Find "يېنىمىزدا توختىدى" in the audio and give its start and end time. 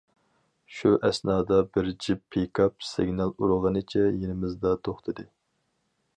4.09-5.29